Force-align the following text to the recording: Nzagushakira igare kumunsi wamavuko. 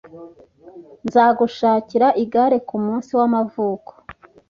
Nzagushakira 1.05 2.07
igare 2.23 2.57
kumunsi 2.67 3.11
wamavuko. 3.19 3.91